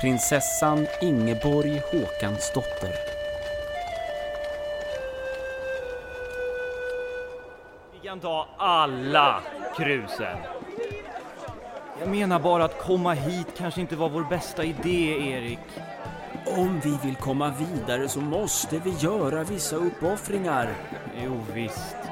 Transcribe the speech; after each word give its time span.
Prinsessan 0.00 0.86
Ingeborg 1.00 1.82
Håkansdotter. 1.92 2.94
Vi 7.92 8.08
kan 8.08 8.20
ta 8.20 8.48
alla 8.56 9.42
krusen. 9.76 10.38
Jag 12.00 12.08
menar 12.08 12.40
bara 12.40 12.64
att 12.64 12.78
komma 12.78 13.12
hit 13.12 13.46
kanske 13.56 13.80
inte 13.80 13.96
var 13.96 14.08
vår 14.08 14.24
bästa 14.24 14.64
idé, 14.64 15.30
Erik. 15.30 15.58
Om 16.46 16.80
vi 16.84 16.98
vill 17.02 17.16
komma 17.16 17.54
vidare 17.58 18.08
så 18.08 18.20
måste 18.20 18.78
vi 18.78 18.90
göra 18.90 19.44
vissa 19.44 19.76
uppoffringar. 19.76 20.68
Jo, 21.24 21.40
visst. 21.54 22.09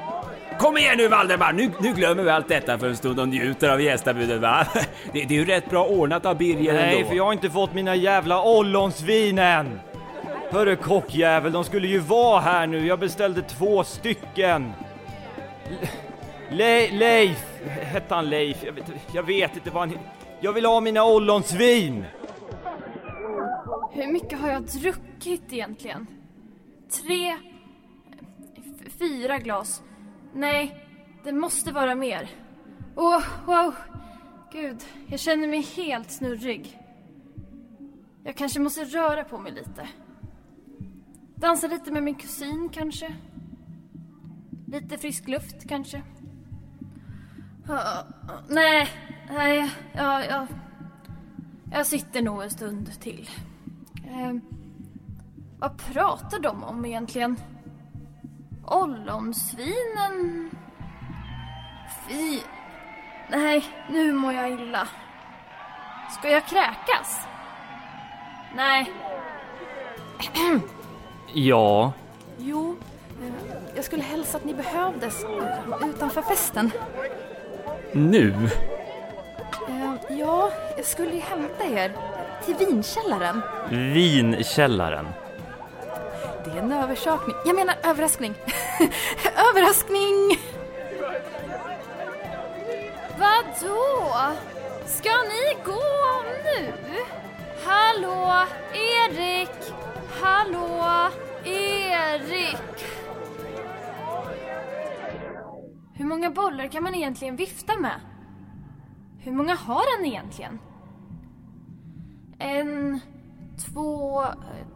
Kom 0.59 0.77
igen 0.77 0.97
nu 0.97 1.07
Valdemar, 1.07 1.53
nu, 1.53 1.71
nu 1.81 1.93
glömmer 1.93 2.23
vi 2.23 2.29
allt 2.29 2.47
detta 2.47 2.77
för 2.77 2.87
en 2.87 2.97
stund 2.97 3.19
och 3.19 3.27
njuter 3.27 3.69
av 3.69 3.81
gästabudet 3.81 4.41
va? 4.41 4.67
Det, 5.13 5.23
det 5.23 5.33
är 5.33 5.39
ju 5.39 5.45
rätt 5.45 5.69
bra 5.69 5.85
ordnat 5.85 6.25
av 6.25 6.37
Birger 6.37 6.73
Nej, 6.73 6.95
ändå. 6.95 7.09
för 7.09 7.15
jag 7.15 7.25
har 7.25 7.33
inte 7.33 7.49
fått 7.49 7.73
mina 7.73 7.95
jävla 7.95 8.43
ollonsvin 8.43 9.39
än! 9.39 9.79
Hörru 10.51 10.75
kockjävel, 10.75 11.51
de 11.51 11.63
skulle 11.63 11.87
ju 11.87 11.99
vara 11.99 12.39
här 12.39 12.67
nu. 12.67 12.87
Jag 12.87 12.99
beställde 12.99 13.41
två 13.41 13.83
stycken. 13.83 14.71
Le 16.49 16.91
Leif, 16.91 17.45
hette 17.81 18.15
han 18.15 18.29
Leif? 18.29 18.63
Jag 18.63 18.73
vet, 18.73 18.85
jag 19.13 19.23
vet 19.23 19.55
inte 19.55 19.69
vad 19.69 19.89
han... 19.89 19.97
Jag 20.39 20.53
vill 20.53 20.65
ha 20.65 20.79
mina 20.79 21.03
ollonsvin! 21.05 22.05
Hur 23.91 24.13
mycket 24.13 24.39
har 24.39 24.49
jag 24.49 24.63
druckit 24.63 25.53
egentligen? 25.53 26.07
Tre... 27.03 27.37
fyra 28.99 29.37
glas. 29.37 29.81
Nej, 30.33 30.85
det 31.23 31.31
måste 31.31 31.71
vara 31.71 31.95
mer. 31.95 32.29
Åh, 32.95 33.23
wow. 33.45 33.75
Gud, 34.51 34.85
jag 35.07 35.19
känner 35.19 35.47
mig 35.47 35.61
helt 35.61 36.11
snurrig. 36.11 36.79
Jag 38.23 38.35
kanske 38.35 38.59
måste 38.59 38.83
röra 38.83 39.23
på 39.23 39.37
mig 39.37 39.51
lite. 39.51 39.87
Dansa 41.35 41.67
lite 41.67 41.91
med 41.91 42.03
min 42.03 42.15
kusin 42.15 42.69
kanske. 42.73 43.15
Lite 44.67 44.97
frisk 44.97 45.27
luft 45.27 45.67
kanske. 45.67 46.03
Ah, 47.67 48.03
nej, 48.49 48.89
nej, 49.29 49.71
jag, 49.93 50.25
jag, 50.25 50.47
jag 51.71 51.87
sitter 51.87 52.21
nog 52.21 52.43
en 52.43 52.49
stund 52.49 53.01
till. 53.01 53.29
Eh, 54.07 54.33
vad 55.59 55.77
pratar 55.77 56.39
de 56.39 56.63
om 56.63 56.85
egentligen? 56.85 57.35
Ollonsvinen? 58.69 60.49
Fy... 62.07 62.39
Nej, 63.29 63.65
nu 63.89 64.13
mår 64.13 64.33
jag 64.33 64.51
illa. 64.51 64.87
Ska 66.19 66.29
jag 66.29 66.45
kräkas? 66.45 67.19
Nej. 68.55 68.91
Ja. 71.33 71.91
Jo, 72.37 72.75
eh, 73.21 73.33
jag 73.75 73.85
skulle 73.85 74.03
hälsa 74.03 74.37
att 74.37 74.45
ni 74.45 74.53
behövdes 74.53 75.23
eh, 75.23 75.89
utanför 75.89 76.21
festen. 76.21 76.71
Nu? 77.93 78.49
Eh, 79.69 79.93
Ja, 80.09 80.51
jag 80.77 80.85
skulle 80.85 81.11
ju 81.13 81.19
hämta 81.19 81.65
er 81.65 81.91
till 82.45 82.55
vinkällaren. 82.55 83.41
Vinkällaren. 83.69 85.07
Det 86.45 86.51
är 86.51 86.57
en 86.57 86.71
översakning. 86.71 87.35
Jag 87.45 87.55
menar 87.55 87.75
överraskning. 87.83 88.33
överraskning! 89.49 90.39
Vadå? 93.19 94.13
Ska 94.85 95.09
ni 95.09 95.63
gå 95.65 96.23
nu? 96.43 96.73
Hallå, 97.65 98.45
Erik! 98.73 99.73
Hallå, 100.21 101.09
Erik! 101.45 102.85
Hur 105.93 106.05
många 106.05 106.29
bollar 106.29 106.67
kan 106.67 106.83
man 106.83 106.95
egentligen 106.95 107.35
vifta 107.35 107.77
med? 107.77 107.99
Hur 109.19 109.31
många 109.31 109.55
har 109.55 109.97
han 109.97 110.05
egentligen? 110.05 110.59
En, 112.39 112.99
två, 113.65 114.23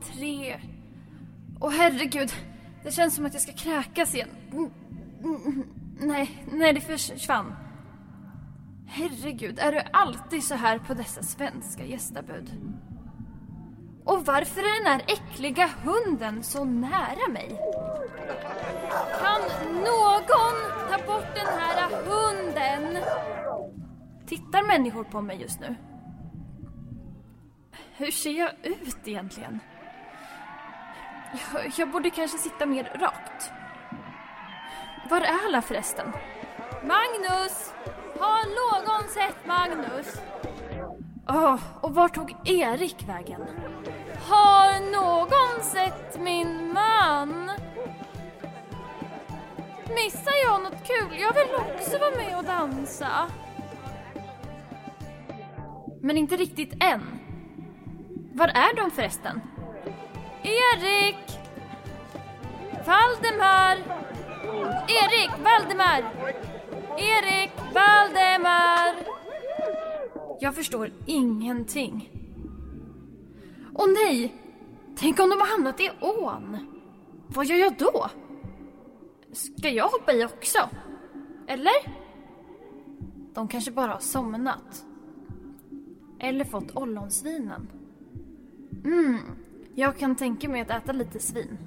tre... 0.02 0.60
Åh 1.62 1.72
herregud, 1.72 2.34
det 2.84 2.92
känns 2.92 3.16
som 3.16 3.26
att 3.26 3.34
jag 3.34 3.42
ska 3.42 3.54
kräkas 3.54 4.16
igen. 4.16 4.30
Nej, 6.00 6.46
nej 6.52 6.74
det 6.74 6.82
försvann. 6.82 7.56
Herregud, 8.88 9.60
är 9.60 9.72
du 9.72 9.82
alltid 9.94 10.44
så 10.44 10.56
här 10.56 10.80
på 10.80 10.94
dessa 10.94 11.24
svenska 11.24 11.86
gästabud? 11.86 12.52
Och 14.06 14.26
varför 14.26 14.62
är 14.62 14.84
den 14.84 14.92
här 14.92 15.02
äckliga 15.08 15.70
hunden 15.84 16.44
så 16.44 16.64
nära 16.64 17.28
mig? 17.32 17.60
Kan 19.20 19.42
någon 19.76 20.56
ta 20.90 20.98
bort 21.08 21.36
den 21.36 21.48
här 21.48 21.90
hunden? 22.06 23.04
Tittar 24.26 24.68
människor 24.68 25.04
på 25.04 25.22
mig 25.22 25.42
just 25.42 25.60
nu? 25.60 25.76
Hur 27.98 28.12
ser 28.12 28.32
jag 28.32 28.52
ut 28.64 29.08
egentligen? 29.08 29.60
Jag, 31.34 31.72
jag 31.78 31.92
borde 31.92 32.10
kanske 32.10 32.38
sitta 32.38 32.66
mer 32.66 32.84
rakt. 32.84 33.52
Var 35.10 35.22
är 35.22 35.46
alla 35.48 35.62
förresten? 35.62 36.14
Magnus! 36.84 37.74
Har 38.20 38.46
någon 38.46 39.10
sett 39.10 39.46
Magnus? 39.48 40.22
Åh, 41.28 41.60
och 41.82 41.96
var 41.96 42.10
tog 42.10 42.36
Erik 42.46 43.08
vägen? 43.08 43.42
Har 44.30 44.92
någon 44.92 45.64
sett 45.64 46.20
min 46.20 46.74
man? 46.74 47.52
Missar 49.88 50.34
jag 50.46 50.64
något 50.64 50.88
kul? 50.88 51.20
Jag 51.20 51.34
vill 51.34 51.56
också 51.56 51.98
vara 52.00 52.16
med 52.16 52.38
och 52.38 52.44
dansa. 52.44 53.28
Men 56.02 56.18
inte 56.18 56.36
riktigt 56.36 56.84
än. 56.84 57.20
Var 58.34 58.48
är 58.48 58.76
de 58.76 58.92
förresten? 58.92 59.42
Erik! 60.44 61.40
Valdemar! 62.88 63.78
Erik! 64.88 65.32
Valdemar! 65.44 66.14
Erik! 66.98 67.52
Valdemar! 67.74 68.96
Jag 70.40 70.56
förstår 70.56 70.92
ingenting. 71.06 72.10
Åh 73.74 73.88
nej! 73.88 74.36
Tänk 74.96 75.20
om 75.20 75.30
de 75.30 75.40
har 75.40 75.48
hamnat 75.48 75.80
i 75.82 75.92
ån? 76.02 76.58
Vad 77.28 77.46
gör 77.46 77.58
jag 77.58 77.78
då? 77.78 78.10
Ska 79.32 79.70
jag 79.70 79.88
hoppa 79.88 80.14
i 80.14 80.26
också? 80.26 80.70
Eller? 81.48 82.04
De 83.34 83.48
kanske 83.48 83.72
bara 83.72 83.92
har 83.92 84.00
somnat. 84.00 84.86
Eller 86.20 86.46
fått 86.46 86.76
ollonsvinen. 86.76 87.68
Mm, 88.86 89.20
jag 89.76 89.98
kan 89.98 90.16
tänka 90.16 90.50
mig 90.50 90.62
att 90.62 90.70
äta 90.70 90.92
lite 90.92 91.20
svin. 91.20 91.58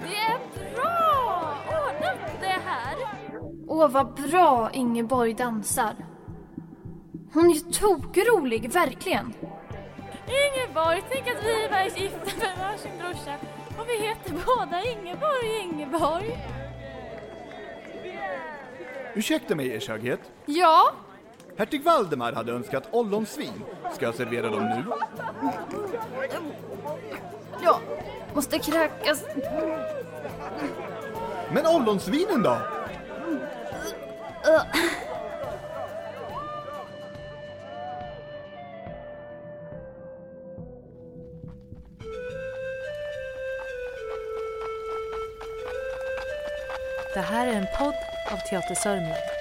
Det 0.00 0.16
är 0.16 0.74
bra 0.74 1.54
ordnat 1.68 2.40
det 2.40 2.46
här! 2.46 2.96
Åh, 3.68 3.88
vad 3.88 4.14
bra 4.14 4.70
Ingeborg 4.72 5.34
dansar. 5.34 5.94
Hon 7.32 7.50
är 7.50 7.54
ju 7.54 7.60
tokrolig, 7.60 8.72
verkligen. 8.72 9.34
Ingeborg, 10.26 11.02
tänk 11.10 11.28
att 11.28 11.44
vi 11.44 11.64
är 11.64 11.84
gifta 11.84 12.18
med 12.38 12.58
varsin 12.58 12.92
brorsa 12.98 13.34
och 13.78 13.88
vi 13.88 14.06
heter 14.06 14.34
båda 14.46 14.82
Ingeborg 14.82 15.60
Ingeborg. 15.62 16.38
Ursäkta 19.14 19.54
mig, 19.54 19.76
Ers 19.76 19.88
höghet. 19.88 20.20
Ja, 20.46 20.92
Hertig 21.60 21.84
Valdemar 21.84 22.32
hade 22.32 22.52
önskat 22.52 22.88
ollonsvin. 22.90 23.62
Ska 23.94 24.04
jag 24.04 24.14
servera 24.14 24.50
dem 24.50 24.64
nu? 24.64 24.84
ja, 27.64 27.80
måste 28.34 28.58
kräkas. 28.58 29.24
Men 31.52 31.66
ollonsvinen 31.66 32.42
då? 32.42 32.58
Det 47.14 47.20
här 47.20 47.46
är 47.46 47.52
en 47.52 47.66
podd 47.78 47.94
av 48.32 48.36
Teater 48.48 48.74
Sörmland. 48.74 49.39